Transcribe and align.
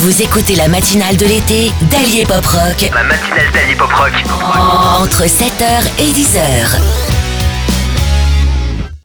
Vous 0.00 0.22
écoutez 0.22 0.54
la 0.54 0.68
matinale 0.68 1.16
de 1.16 1.24
l'été 1.24 1.72
d'Allier 1.90 2.22
Pop 2.24 2.46
Rock 2.46 2.88
La 2.94 3.02
matinale 3.02 3.50
d'Ali 3.52 3.74
Pop 3.76 3.90
Rock. 3.90 4.12
entre 5.02 5.24
7h 5.26 5.82
et 5.98 6.12
10h. 6.12 6.78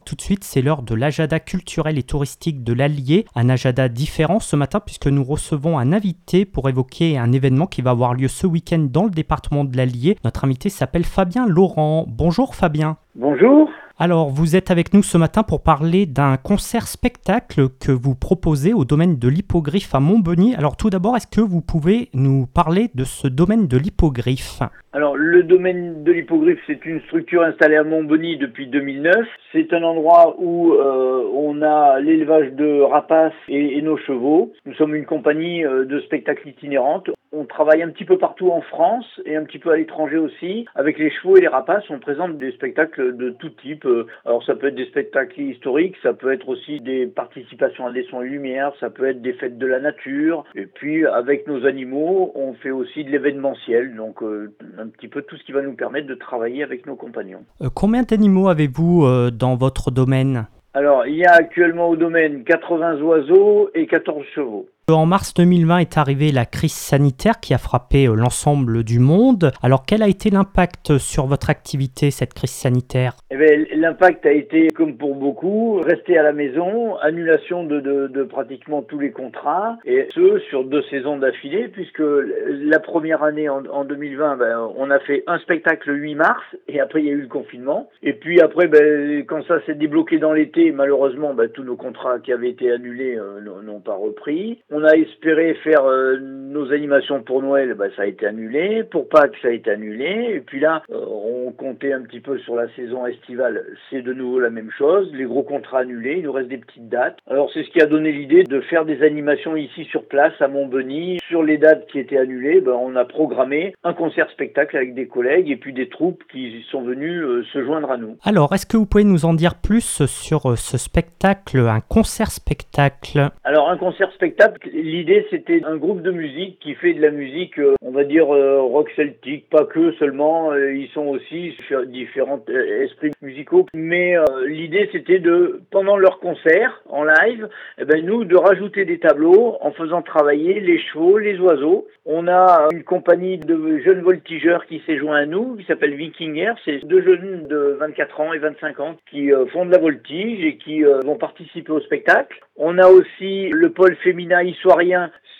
Tout 0.05 0.13
de 0.15 0.21
suite, 0.21 0.43
c'est 0.43 0.61
l'heure 0.61 0.83
de 0.83 0.93
l'agenda 0.93 1.39
culturel 1.39 1.97
et 1.97 2.03
touristique 2.03 2.63
de 2.63 2.73
l'Allier, 2.73 3.25
un 3.35 3.49
agenda 3.49 3.89
différent 3.89 4.39
ce 4.39 4.55
matin 4.55 4.79
puisque 4.79 5.07
nous 5.07 5.23
recevons 5.23 5.79
un 5.79 5.93
invité 5.93 6.45
pour 6.45 6.69
évoquer 6.69 7.17
un 7.17 7.31
événement 7.31 7.65
qui 7.65 7.81
va 7.81 7.89
avoir 7.89 8.13
lieu 8.13 8.27
ce 8.27 8.45
week-end 8.45 8.85
dans 8.87 9.05
le 9.05 9.09
département 9.09 9.63
de 9.63 9.75
l'Allier. 9.75 10.19
Notre 10.23 10.45
invité 10.45 10.69
s'appelle 10.69 11.05
Fabien 11.05 11.47
Laurent. 11.47 12.05
Bonjour 12.07 12.53
Fabien. 12.53 12.97
Bonjour. 13.15 13.67
Alors, 13.99 14.29
vous 14.29 14.55
êtes 14.55 14.71
avec 14.71 14.91
nous 14.95 15.03
ce 15.03 15.19
matin 15.19 15.43
pour 15.43 15.61
parler 15.61 16.07
d'un 16.07 16.37
concert-spectacle 16.37 17.69
que 17.79 17.91
vous 17.91 18.15
proposez 18.15 18.73
au 18.73 18.85
domaine 18.85 19.19
de 19.19 19.27
l'hippogriffe 19.27 19.93
à 19.93 19.99
Montbeny. 19.99 20.55
Alors, 20.55 20.75
tout 20.77 20.89
d'abord, 20.89 21.15
est-ce 21.15 21.27
que 21.27 21.41
vous 21.41 21.61
pouvez 21.61 22.09
nous 22.15 22.47
parler 22.47 22.87
de 22.95 23.03
ce 23.03 23.27
domaine 23.27 23.67
de 23.67 23.77
l'hippogriffe? 23.77 24.61
Alors, 24.93 25.15
le 25.15 25.43
domaine 25.43 26.03
de 26.03 26.11
l'hippogriffe, 26.11 26.59
c'est 26.65 26.83
une 26.85 27.01
structure 27.01 27.43
installée 27.43 27.75
à 27.75 27.83
Montbeny 27.83 28.37
depuis 28.37 28.65
2009. 28.65 29.15
C'est 29.51 29.71
un 29.73 29.83
endroit 29.83 30.37
où 30.39 30.73
euh, 30.73 31.29
on 31.35 31.61
a 31.61 31.99
l'élevage 31.99 32.51
de 32.53 32.81
rapaces 32.81 33.31
et, 33.47 33.77
et 33.77 33.81
nos 33.83 33.97
chevaux. 33.97 34.53
Nous 34.65 34.73
sommes 34.73 34.95
une 34.95 35.05
compagnie 35.05 35.63
euh, 35.63 35.85
de 35.85 35.99
spectacles 35.99 36.49
itinérantes. 36.49 37.11
On 37.35 37.45
travaille 37.45 37.81
un 37.81 37.89
petit 37.89 38.05
peu 38.05 38.19
partout 38.19 38.51
en 38.51 38.61
France 38.61 39.05
et 39.25 39.35
un 39.35 39.43
petit 39.43 39.57
peu 39.57 39.71
à 39.71 39.77
l'étranger 39.77 40.17
aussi. 40.17 40.65
Avec 40.75 40.99
les 40.99 41.09
chevaux 41.09 41.35
et 41.35 41.41
les 41.41 41.47
rapaces, 41.47 41.83
on 41.89 41.97
présente 41.97 42.37
des 42.37 42.51
spectacles 42.51 43.17
de 43.17 43.31
tout 43.31 43.49
type. 43.49 43.85
Euh, 43.85 44.05
Alors 44.23 44.43
ça 44.43 44.53
peut 44.53 44.67
être 44.67 44.75
des 44.75 44.85
spectacles 44.85 45.41
historiques, 45.41 45.95
ça 46.03 46.13
peut 46.13 46.31
être 46.31 46.47
aussi 46.47 46.79
des 46.79 47.07
participations 47.07 47.87
à 47.87 47.91
des 47.91 48.03
sons 48.03 48.21
et 48.21 48.29
lumières, 48.29 48.71
ça 48.79 48.91
peut 48.91 49.07
être 49.07 49.21
des 49.21 49.33
fêtes 49.33 49.57
de 49.57 49.65
la 49.65 49.79
nature. 49.79 50.43
Et 50.53 50.67
puis 50.67 51.05
avec 51.07 51.47
nos 51.47 51.65
animaux, 51.65 52.31
on 52.35 52.53
fait 52.53 52.71
aussi 52.71 53.03
de 53.03 53.09
l'événementiel, 53.09 53.95
donc 53.95 54.21
euh, 54.21 54.53
un 54.77 54.87
petit 54.87 55.07
peu 55.07 55.23
tout 55.23 55.35
ce 55.35 55.43
qui 55.43 55.51
va 55.51 55.61
nous 55.61 55.73
permettre 55.75 56.07
de 56.07 56.15
travailler 56.15 56.63
avec 56.63 56.85
nos 56.85 56.95
compagnons. 56.95 57.43
Euh, 57.61 57.69
Combien 57.73 58.03
d'animaux 58.03 58.49
avez-vous 58.49 59.05
euh, 59.05 59.31
dans 59.31 59.55
votre 59.55 59.89
domaine? 59.91 60.45
Alors 60.75 61.05
il 61.05 61.15
y 61.15 61.25
a 61.25 61.33
actuellement 61.33 61.89
au 61.89 61.95
domaine 61.95 62.43
80 62.43 63.01
oiseaux 63.01 63.69
et 63.75 63.85
14 63.85 64.23
chevaux. 64.33 64.67
En 64.91 65.05
mars 65.05 65.33
2020 65.33 65.77
est 65.77 65.97
arrivée 65.97 66.33
la 66.33 66.45
crise 66.45 66.73
sanitaire 66.73 67.39
qui 67.39 67.53
a 67.53 67.57
frappé 67.57 68.05
euh, 68.05 68.15
l'ensemble 68.15 68.83
du 68.83 68.99
monde. 68.99 69.53
Alors, 69.61 69.85
quel 69.85 70.03
a 70.03 70.09
été 70.09 70.29
l'impact 70.29 70.97
sur 70.97 71.25
votre 71.25 71.49
activité, 71.49 72.11
cette 72.11 72.33
crise 72.33 72.51
sanitaire? 72.51 73.13
Eh 73.31 73.37
bien, 73.37 73.63
l'impact 73.75 74.25
a 74.25 74.33
été, 74.33 74.67
comme 74.67 74.97
pour 74.97 75.15
beaucoup, 75.15 75.79
rester 75.79 76.17
à 76.17 76.23
la 76.23 76.33
maison, 76.33 76.97
annulation 76.97 77.63
de, 77.63 78.23
pratiquement 78.23 78.81
tous 78.81 78.99
les 78.99 79.11
contrats, 79.11 79.77
et 79.85 80.09
ce, 80.13 80.39
sur 80.49 80.65
deux 80.65 80.83
saisons 80.89 81.17
d'affilée, 81.17 81.69
puisque 81.69 82.03
la 82.49 82.79
première 82.79 83.23
année, 83.23 83.47
en, 83.47 83.65
en 83.67 83.85
2020, 83.85 84.35
ben, 84.35 84.69
on 84.75 84.91
a 84.91 84.99
fait 84.99 85.23
un 85.27 85.39
spectacle 85.39 85.91
le 85.91 85.95
8 85.95 86.15
mars, 86.15 86.43
et 86.67 86.81
après, 86.81 86.99
il 86.99 87.05
y 87.05 87.09
a 87.09 87.13
eu 87.13 87.21
le 87.21 87.27
confinement. 87.27 87.89
Et 88.01 88.11
puis 88.11 88.41
après, 88.41 88.67
ben, 88.67 89.23
quand 89.27 89.43
ça 89.47 89.65
s'est 89.65 89.75
débloqué 89.75 90.17
dans 90.17 90.33
l'été, 90.33 90.73
malheureusement, 90.73 91.33
ben, 91.33 91.47
tous 91.47 91.63
nos 91.63 91.77
contrats 91.77 92.19
qui 92.19 92.33
avaient 92.33 92.49
été 92.49 92.69
annulés 92.69 93.15
euh, 93.17 93.39
n'ont 93.63 93.79
pas 93.79 93.95
repris. 93.95 94.59
On 94.75 94.83
a 94.83 94.95
espéré 94.95 95.53
faire 95.63 95.85
euh, 95.85 96.17
nos 96.19 96.71
animations 96.71 97.21
pour 97.21 97.43
Noël, 97.43 97.75
ben, 97.75 97.91
ça 97.95 98.01
a 98.01 98.05
été 98.07 98.25
annulé. 98.25 98.83
Pour 98.83 99.07
Pâques, 99.07 99.35
ça 99.39 99.49
a 99.49 99.51
été 99.51 99.69
annulé. 99.69 100.31
Et 100.33 100.39
puis 100.39 100.59
là, 100.59 100.81
euh, 100.89 101.05
on 101.05 101.51
comptait 101.51 101.93
un 101.93 102.01
petit 102.01 102.19
peu 102.19 102.39
sur 102.39 102.55
la 102.55 102.67
saison 102.75 103.05
estivale. 103.05 103.63
C'est 103.91 104.01
de 104.01 104.13
nouveau 104.13 104.39
la 104.39 104.49
même 104.49 104.71
chose. 104.75 105.11
Les 105.13 105.25
gros 105.25 105.43
contrats 105.43 105.81
annulés. 105.81 106.15
Il 106.17 106.23
nous 106.23 106.31
reste 106.31 106.49
des 106.49 106.57
petites 106.57 106.89
dates. 106.89 107.19
Alors, 107.29 107.51
c'est 107.53 107.63
ce 107.63 107.69
qui 107.69 107.81
a 107.81 107.85
donné 107.85 108.11
l'idée 108.11 108.43
de 108.45 108.61
faire 108.61 108.83
des 108.83 109.03
animations 109.03 109.55
ici 109.55 109.85
sur 109.85 110.07
place 110.07 110.33
à 110.39 110.47
Montbeny. 110.47 111.19
Sur 111.27 111.43
les 111.43 111.59
dates 111.59 111.85
qui 111.91 111.99
étaient 111.99 112.17
annulées, 112.17 112.59
ben, 112.59 112.73
on 112.73 112.95
a 112.95 113.05
programmé 113.05 113.75
un 113.83 113.93
concert-spectacle 113.93 114.75
avec 114.75 114.95
des 114.95 115.07
collègues 115.07 115.51
et 115.51 115.57
puis 115.57 115.73
des 115.73 115.89
troupes 115.89 116.23
qui 116.31 116.65
sont 116.71 116.81
venues 116.81 117.23
euh, 117.23 117.43
se 117.53 117.63
joindre 117.63 117.91
à 117.91 117.97
nous. 117.97 118.17
Alors, 118.23 118.53
est-ce 118.53 118.65
que 118.65 118.77
vous 118.77 118.87
pouvez 118.87 119.03
nous 119.03 119.25
en 119.25 119.35
dire 119.35 119.53
plus 119.53 120.03
sur 120.07 120.57
ce 120.57 120.79
spectacle, 120.79 121.59
un 121.59 121.81
concert-spectacle 121.81 123.29
Alors 123.43 123.69
un 123.69 123.77
concert-spectacle, 123.77 124.62
l'idée 124.71 125.25
c'était 125.29 125.63
un 125.63 125.77
groupe 125.77 126.01
de 126.01 126.11
musique 126.11 126.59
qui 126.59 126.75
fait 126.75 126.93
de 126.93 127.01
la 127.01 127.11
musique, 127.11 127.59
euh, 127.59 127.73
on 127.81 127.91
va 127.91 128.03
dire 128.03 128.33
euh, 128.33 128.61
rock 128.61 128.89
celtique, 128.95 129.49
pas 129.49 129.65
que 129.65 129.91
seulement, 129.93 130.51
euh, 130.51 130.73
ils 130.73 130.89
sont 130.89 131.07
aussi 131.07 131.55
différents 131.87 132.43
esprits 132.81 133.11
musicaux. 133.21 133.65
Mais 133.73 134.15
l'idée 134.45 134.89
c'était 134.91 135.19
de, 135.19 135.61
pendant 135.71 135.97
leur 135.97 136.19
concert 136.19 136.81
en 136.89 137.03
live, 137.03 137.49
eh 137.77 137.85
ben, 137.85 138.05
nous 138.05 138.23
de 138.25 138.35
rajouter 138.35 138.85
des 138.85 138.99
tableaux 138.99 139.57
en 139.61 139.71
faisant 139.71 140.01
travailler 140.01 140.59
les 140.59 140.79
chevaux, 140.79 141.17
les 141.17 141.39
oiseaux. 141.39 141.87
On 142.05 142.27
a 142.27 142.67
une 142.73 142.83
compagnie 142.83 143.37
de 143.37 143.79
jeunes 143.79 144.01
voltigeurs 144.01 144.65
qui 144.65 144.81
s'est 144.85 144.97
joint 144.97 145.17
à 145.17 145.25
nous, 145.25 145.55
qui 145.55 145.65
s'appelle 145.65 145.95
Vikinger. 145.95 146.53
C'est 146.65 146.85
deux 146.85 147.01
jeunes 147.01 147.47
de 147.47 147.77
24 147.79 148.19
ans 148.19 148.33
et 148.33 148.39
25 148.39 148.79
ans 148.79 148.95
qui 149.09 149.31
font 149.51 149.65
de 149.65 149.71
la 149.71 149.77
voltige 149.77 150.43
et 150.43 150.57
qui 150.57 150.83
vont 150.83 151.15
participer 151.15 151.71
au 151.71 151.79
spectacle. 151.79 152.39
On 152.55 152.77
a 152.77 152.87
aussi 152.87 153.49
le 153.49 153.69
pôle 153.69 153.95
féminin 153.97 154.43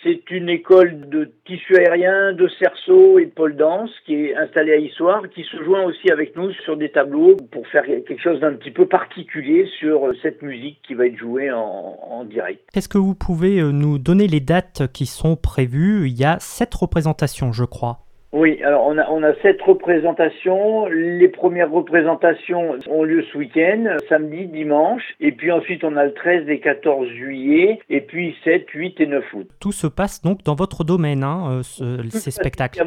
c'est 0.04 0.30
une 0.30 0.50
école 0.50 1.08
de 1.08 1.32
tissu 1.46 1.76
aérien, 1.76 2.34
de 2.34 2.46
cerceau 2.58 3.18
et 3.18 3.24
de 3.24 3.30
pôle 3.30 3.56
danse 3.56 3.90
qui 4.04 4.14
est 4.14 4.36
installée 4.36 4.72
à 4.72 4.76
Issoire, 4.76 5.22
qui 5.34 5.42
se 5.44 5.62
joint 5.64 5.82
aussi 5.84 6.10
avec 6.10 6.36
nous 6.36 6.52
sur 6.64 6.76
des 6.76 6.90
tableaux 6.90 7.36
pour 7.50 7.66
faire 7.68 7.84
quelque 7.84 8.20
chose 8.20 8.38
d'un 8.40 8.52
petit 8.52 8.70
peu 8.70 8.86
particulier 8.86 9.66
sur 9.78 10.06
euh, 10.06 10.12
cette 10.20 10.42
musique 10.42 10.78
qui 10.86 10.92
va 10.94 11.06
être 11.06 11.16
jouée 11.16 11.50
en, 11.50 11.98
en 12.02 12.24
direct. 12.24 12.60
Est-ce 12.74 12.88
que 12.88 12.98
vous 12.98 13.14
pouvez 13.14 13.60
euh, 13.60 13.72
nous 13.72 13.98
donner 13.98 14.26
les 14.26 14.40
dates 14.40 14.92
qui 14.92 15.06
sont 15.06 15.36
prévues? 15.36 16.06
Il 16.06 16.18
y 16.18 16.24
a 16.24 16.38
sept 16.38 16.74
représentations, 16.74 17.52
je 17.52 17.64
crois. 17.64 18.03
Oui, 18.36 18.60
alors 18.64 18.84
on 18.88 18.98
a, 18.98 19.08
on 19.10 19.22
a 19.22 19.32
sept 19.42 19.62
représentations. 19.62 20.86
Les 20.86 21.28
premières 21.28 21.70
représentations 21.70 22.76
ont 22.90 23.04
lieu 23.04 23.22
ce 23.32 23.38
week-end, 23.38 23.84
samedi, 24.08 24.46
dimanche. 24.46 25.02
Et 25.20 25.30
puis 25.30 25.52
ensuite, 25.52 25.84
on 25.84 25.96
a 25.96 26.04
le 26.04 26.12
13 26.14 26.48
et 26.48 26.58
14 26.58 27.08
juillet. 27.10 27.78
Et 27.90 28.00
puis 28.00 28.34
7, 28.42 28.68
8 28.70 29.00
et 29.00 29.06
9 29.06 29.24
août. 29.34 29.48
Tout 29.60 29.70
se 29.70 29.86
passe 29.86 30.20
donc 30.20 30.42
dans 30.42 30.56
votre 30.56 30.82
domaine, 30.82 31.22
hein, 31.22 31.58
euh, 31.58 31.62
ce- 31.62 32.02
ces 32.10 32.32
spectacles. 32.32 32.80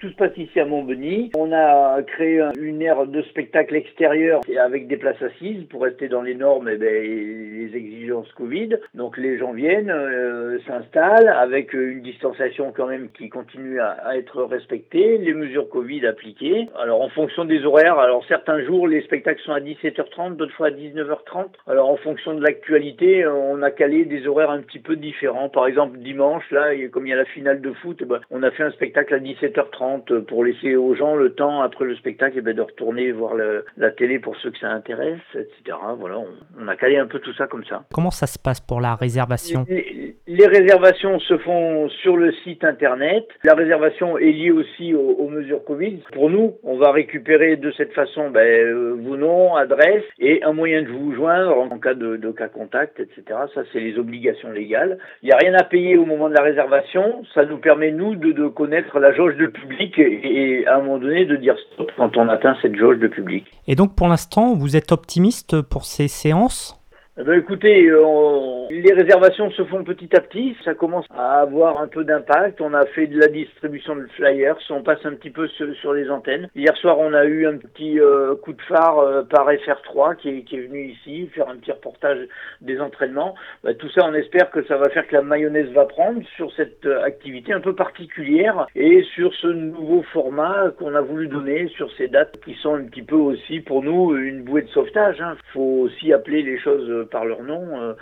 tout 0.00 0.08
se 0.10 0.14
passe 0.16 0.36
ici 0.36 0.60
à 0.60 0.64
Montbeny. 0.64 1.30
On 1.36 1.52
a 1.52 2.00
créé 2.02 2.40
un- 2.40 2.52
une 2.60 2.80
aire 2.80 3.06
de 3.06 3.22
spectacle 3.22 3.74
extérieur 3.74 4.40
avec 4.64 4.86
des 4.86 4.96
places 4.96 5.20
assises 5.22 5.64
pour 5.70 5.82
rester 5.82 6.06
dans 6.08 6.22
les 6.22 6.36
normes 6.36 6.68
et 6.68 6.76
les 6.78 7.70
exigences 7.76 8.30
Covid. 8.36 8.76
Donc 8.94 9.18
les 9.18 9.38
gens 9.38 9.52
viennent, 9.52 9.90
euh, 9.90 10.58
s'installent 10.68 11.28
avec 11.28 11.72
une 11.72 12.00
distanciation 12.02 12.72
quand 12.76 12.86
même 12.86 13.08
qui 13.16 13.28
continue 13.28 13.80
à, 13.80 13.96
à 14.04 14.16
être 14.16 14.42
respectée, 14.44 14.83
les 14.92 15.34
mesures 15.34 15.68
Covid 15.68 16.06
appliquées. 16.06 16.68
Alors 16.80 17.00
en 17.02 17.08
fonction 17.08 17.44
des 17.44 17.64
horaires, 17.64 17.98
alors 17.98 18.24
certains 18.26 18.62
jours 18.64 18.86
les 18.86 19.02
spectacles 19.02 19.40
sont 19.42 19.52
à 19.52 19.60
17h30, 19.60 20.36
d'autres 20.36 20.54
fois 20.54 20.68
à 20.68 20.70
19h30. 20.70 21.46
Alors 21.66 21.88
en 21.90 21.96
fonction 21.96 22.34
de 22.34 22.42
l'actualité, 22.42 23.24
euh, 23.24 23.32
on 23.32 23.62
a 23.62 23.70
calé 23.70 24.04
des 24.04 24.26
horaires 24.26 24.50
un 24.50 24.60
petit 24.60 24.78
peu 24.78 24.96
différents. 24.96 25.48
Par 25.48 25.66
exemple 25.66 25.98
dimanche, 25.98 26.44
là, 26.50 26.70
comme 26.92 27.06
il 27.06 27.10
y 27.10 27.12
a 27.12 27.16
la 27.16 27.24
finale 27.24 27.60
de 27.60 27.72
foot, 27.72 27.98
eh 28.00 28.04
ben, 28.04 28.20
on 28.30 28.42
a 28.42 28.50
fait 28.50 28.62
un 28.62 28.70
spectacle 28.72 29.14
à 29.14 29.18
17h30 29.18 30.22
pour 30.22 30.44
laisser 30.44 30.76
aux 30.76 30.94
gens 30.94 31.14
le 31.16 31.30
temps 31.34 31.62
après 31.62 31.84
le 31.84 31.96
spectacle 31.96 32.34
eh 32.38 32.40
ben, 32.40 32.54
de 32.54 32.62
retourner 32.62 33.12
voir 33.12 33.34
le- 33.34 33.64
la 33.76 33.90
télé 33.90 34.18
pour 34.18 34.36
ceux 34.36 34.50
que 34.50 34.58
ça 34.58 34.68
intéresse, 34.70 35.20
etc. 35.34 35.76
Voilà, 35.98 36.18
on, 36.18 36.26
on 36.60 36.68
a 36.68 36.76
calé 36.76 36.96
un 36.96 37.06
peu 37.06 37.18
tout 37.18 37.34
ça 37.34 37.46
comme 37.46 37.64
ça. 37.64 37.84
Comment 37.92 38.10
ça 38.10 38.26
se 38.26 38.38
passe 38.38 38.60
pour 38.60 38.80
la 38.80 38.94
réservation? 38.94 39.64
Les, 39.68 40.16
les 40.26 40.46
réservations 40.46 41.18
se 41.20 41.36
font 41.38 41.88
sur 42.02 42.16
le 42.16 42.32
site 42.44 42.64
internet. 42.64 43.26
La 43.44 43.54
réservation 43.54 44.18
est 44.18 44.30
liée 44.32 44.50
aussi 44.50 44.73
aux, 44.94 44.98
aux 45.18 45.28
mesures 45.28 45.62
Covid. 45.64 45.98
Pour 46.12 46.30
nous, 46.30 46.54
on 46.64 46.76
va 46.76 46.90
récupérer 46.90 47.56
de 47.56 47.70
cette 47.76 47.92
façon 47.92 48.30
ben, 48.30 48.40
euh, 48.40 48.96
vos 49.00 49.16
noms, 49.16 49.54
adresses 49.54 50.02
et 50.18 50.42
un 50.42 50.52
moyen 50.52 50.82
de 50.82 50.88
vous 50.88 51.14
joindre 51.14 51.56
en 51.56 51.78
cas 51.78 51.94
de, 51.94 52.16
de 52.16 52.30
cas 52.32 52.48
contact, 52.48 52.98
etc. 53.00 53.22
Ça, 53.54 53.62
c'est 53.72 53.80
les 53.80 53.98
obligations 53.98 54.50
légales. 54.50 54.98
Il 55.22 55.26
n'y 55.26 55.32
a 55.32 55.36
rien 55.36 55.54
à 55.54 55.62
payer 55.62 55.96
au 55.96 56.04
moment 56.06 56.28
de 56.28 56.34
la 56.34 56.42
réservation. 56.42 57.22
Ça 57.34 57.44
nous 57.44 57.58
permet, 57.58 57.90
nous, 57.92 58.16
de, 58.16 58.32
de 58.32 58.48
connaître 58.48 58.98
la 58.98 59.12
jauge 59.14 59.36
de 59.36 59.46
public 59.46 59.98
et, 59.98 60.60
et 60.60 60.66
à 60.66 60.76
un 60.76 60.80
moment 60.82 60.98
donné 60.98 61.24
de 61.24 61.36
dire 61.36 61.56
stop 61.72 61.92
quand 61.96 62.16
on 62.16 62.28
atteint 62.28 62.56
cette 62.62 62.74
jauge 62.76 62.98
de 62.98 63.06
public. 63.08 63.46
Et 63.68 63.76
donc 63.76 63.94
pour 63.94 64.08
l'instant, 64.08 64.54
vous 64.54 64.76
êtes 64.76 64.90
optimiste 64.92 65.62
pour 65.62 65.84
ces 65.84 66.08
séances? 66.08 66.80
Eh 67.16 67.22
ben, 67.22 67.38
écoutez, 67.38 67.86
euh, 67.86 68.02
on- 68.04 68.53
les 68.70 68.92
réservations 68.92 69.50
se 69.50 69.64
font 69.64 69.84
petit 69.84 70.14
à 70.16 70.20
petit, 70.20 70.56
ça 70.64 70.74
commence 70.74 71.06
à 71.10 71.40
avoir 71.40 71.80
un 71.80 71.88
peu 71.88 72.04
d'impact. 72.04 72.60
On 72.60 72.74
a 72.74 72.84
fait 72.86 73.06
de 73.06 73.18
la 73.18 73.28
distribution 73.28 73.96
de 73.96 74.06
flyers, 74.16 74.56
on 74.70 74.82
passe 74.82 75.04
un 75.04 75.14
petit 75.14 75.30
peu 75.30 75.48
sur, 75.48 75.92
les 75.92 76.10
antennes. 76.10 76.48
Hier 76.54 76.76
soir, 76.76 76.98
on 76.98 77.12
a 77.12 77.24
eu 77.24 77.46
un 77.46 77.58
petit 77.58 78.00
euh, 78.00 78.34
coup 78.36 78.52
de 78.52 78.62
phare 78.62 78.98
euh, 78.98 79.22
par 79.22 79.50
FR3 79.50 80.16
qui 80.16 80.28
est, 80.28 80.60
venu 80.60 80.92
ici 80.92 81.28
faire 81.34 81.48
un 81.48 81.56
petit 81.56 81.72
reportage 81.72 82.26
des 82.60 82.80
entraînements. 82.80 83.34
Bah, 83.62 83.74
tout 83.74 83.88
ça, 83.90 84.06
on 84.06 84.14
espère 84.14 84.50
que 84.50 84.64
ça 84.64 84.76
va 84.76 84.88
faire 84.90 85.06
que 85.06 85.14
la 85.14 85.22
mayonnaise 85.22 85.70
va 85.72 85.84
prendre 85.84 86.22
sur 86.36 86.52
cette 86.54 86.86
euh, 86.86 87.02
activité 87.02 87.52
un 87.52 87.60
peu 87.60 87.74
particulière 87.74 88.66
et 88.74 89.02
sur 89.14 89.32
ce 89.34 89.48
nouveau 89.48 90.02
format 90.12 90.70
qu'on 90.78 90.94
a 90.94 91.00
voulu 91.00 91.28
donner 91.28 91.68
sur 91.68 91.90
ces 91.96 92.08
dates 92.08 92.40
qui 92.44 92.54
sont 92.54 92.74
un 92.74 92.84
petit 92.84 93.02
peu 93.02 93.16
aussi 93.16 93.60
pour 93.60 93.82
nous 93.82 94.16
une 94.16 94.42
bouée 94.42 94.62
de 94.62 94.68
sauvetage. 94.68 95.18
Il 95.20 95.52
faut 95.52 95.84
aussi 95.84 96.12
appeler 96.12 96.42
les 96.42 96.58
choses 96.58 97.08
par 97.10 97.24
leur 97.24 97.42
nom. 97.42 97.94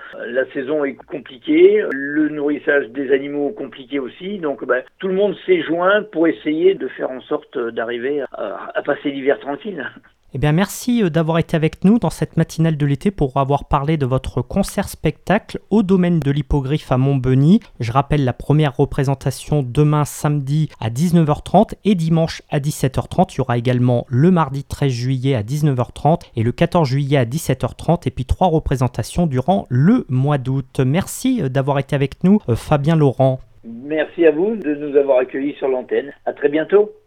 Saison 0.53 0.85
est 0.85 0.95
compliquée, 0.95 1.85
le 1.91 2.29
nourrissage 2.29 2.89
des 2.91 3.13
animaux 3.13 3.51
compliqué 3.51 3.99
aussi, 3.99 4.39
donc 4.39 4.65
bah, 4.65 4.83
tout 4.99 5.09
le 5.09 5.15
monde 5.15 5.37
s'est 5.47 5.63
joint 5.63 6.03
pour 6.13 6.27
essayer 6.27 6.75
de 6.75 6.89
faire 6.89 7.11
en 7.11 7.21
sorte 7.23 7.59
d'arriver 7.59 8.23
à 8.33 8.83
passer 8.83 9.11
l'hiver 9.11 9.39
tranquille. 9.41 9.87
Eh 10.35 10.39
bien, 10.39 10.53
merci 10.53 11.03
euh, 11.03 11.11
d'avoir 11.11 11.39
été 11.39 11.57
avec 11.57 11.85
nous 11.85 11.99
dans 11.99 12.09
cette 12.09 12.39
matinale 12.39 12.79
de 12.79 12.87
l'été 12.87 13.11
pour 13.11 13.37
avoir 13.37 13.67
parlé 13.67 13.99
de 13.99 14.07
votre 14.07 14.41
concert-spectacle 14.41 15.59
au 15.69 15.83
domaine 15.83 16.21
de 16.21 16.31
l'hippogriffe 16.31 16.91
à 16.91 16.97
Montbeny. 16.97 17.61
Je 17.81 17.93
rappelle 17.93 18.25
la 18.25 18.33
première 18.33 18.75
représentation 18.75 19.63
demain 19.63 20.07
samedi 20.07 20.71
à 20.81 20.89
19h30 20.89 21.75
et 21.85 21.95
dimanche 21.95 22.41
à 22.51 22.61
17h30. 22.61 23.35
Il 23.35 23.39
y 23.39 23.41
aura 23.43 23.59
également 23.59 24.07
le 24.09 24.31
mardi 24.31 24.65
13 24.65 24.91
juillet 24.91 25.35
à 25.35 25.43
19h30 25.43 26.21
et 26.35 26.43
le 26.43 26.53
14 26.53 26.89
juillet 26.89 27.19
à 27.19 27.27
17h30 27.27 28.09
et 28.09 28.11
puis 28.11 28.25
trois 28.25 28.49
représentations 28.49 29.27
durant 29.27 29.67
le 29.69 30.07
mois 30.09 30.39
d'août. 30.39 30.81
Merci 30.81 31.43
euh, 31.43 31.51
d'avoir 31.51 31.79
été 31.79 31.95
avec 31.95 32.25
nous, 32.25 32.39
euh, 32.49 32.57
Fabien 32.57 32.97
Laurent. 32.97 33.41
Merci 33.65 34.25
à 34.25 34.31
vous 34.31 34.57
de 34.57 34.75
nous 34.75 34.97
avoir 34.97 35.19
accueillis 35.19 35.57
sur 35.59 35.69
l'antenne. 35.69 36.11
À 36.25 36.33
très 36.33 36.49
bientôt. 36.49 36.93